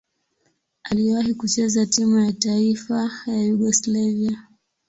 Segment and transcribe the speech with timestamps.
[0.83, 4.47] Aliwahi kucheza timu ya taifa ya Yugoslavia.